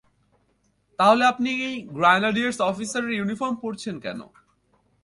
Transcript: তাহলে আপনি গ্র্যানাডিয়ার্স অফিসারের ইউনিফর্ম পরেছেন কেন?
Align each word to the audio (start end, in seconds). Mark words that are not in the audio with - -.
তাহলে 0.99 1.23
আপনি 1.25 1.49
গ্র্যানাডিয়ার্স 1.97 2.57
অফিসারের 2.61 3.17
ইউনিফর্ম 3.17 3.55
পরেছেন 3.55 3.95
কেন? 3.99 4.19